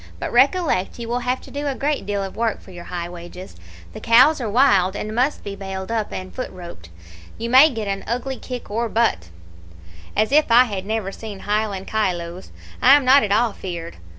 [0.17, 3.07] But recollect you will have to do a great deal of work for your high
[3.07, 3.55] wages.
[3.93, 6.89] The cows are wild, and must be bailed up and foot roped.
[7.37, 9.29] You may get an ugly kick or butt'
[10.17, 12.49] "'As if I had never seen Highland kyloes!
[12.81, 13.97] I am not at all feared.